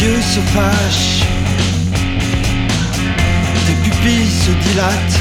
yeux 0.00 0.20
se 0.20 0.40
fâchent, 0.54 1.24
tes 3.66 3.76
pupilles 3.84 4.30
se 4.30 4.50
dilatent, 4.68 5.20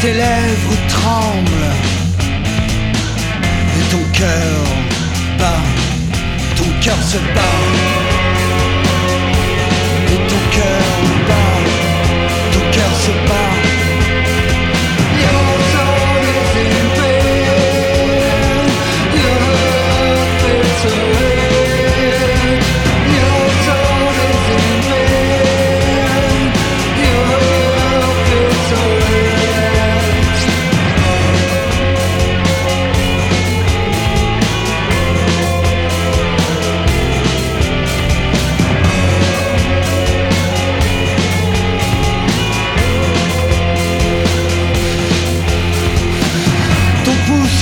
tes 0.00 0.14
lèvres 0.14 0.78
tremblent. 0.88 1.72
Et 3.78 3.84
ton 3.90 4.04
cœur 4.12 4.62
bat, 5.38 5.62
ton 6.56 6.70
cœur 6.80 7.02
se 7.02 7.18
bat. 7.34 7.91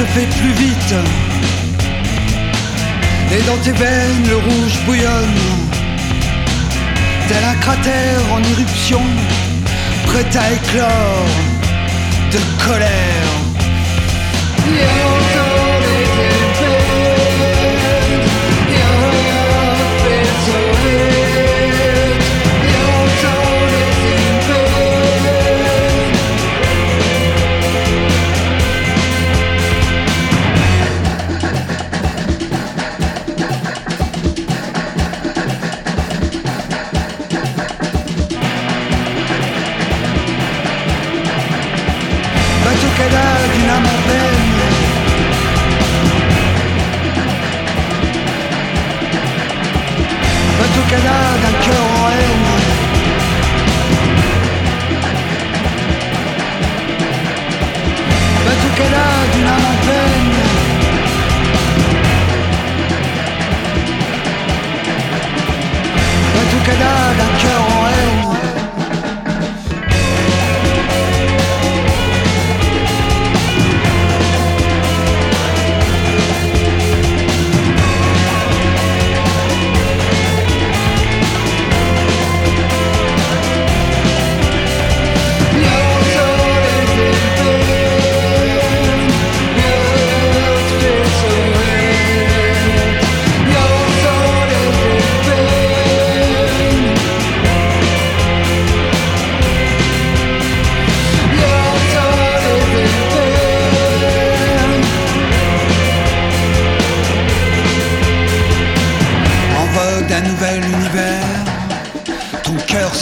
Se 0.00 0.04
fait 0.06 0.30
plus 0.40 0.52
vite. 0.52 0.94
Et 3.32 3.42
dans 3.42 3.56
tes 3.64 3.72
veines 3.72 4.26
le 4.28 4.36
rouge 4.36 4.76
bouillonne. 4.86 5.40
Tel 7.28 7.44
un 7.44 7.54
cratère 7.56 8.22
en 8.32 8.42
éruption 8.52 9.02
Prêt 10.06 10.26
à 10.36 10.52
éclore 10.52 11.30
de 12.32 12.41
colère 12.64 13.30
quedar 43.00 43.38
d'une 43.55 43.71
âme 43.71 44.00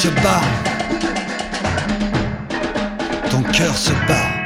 se 0.09 0.23
bat. 0.23 0.41
Ton 3.31 3.43
cœur 3.53 3.77
se 3.77 3.93
bat. 4.07 4.38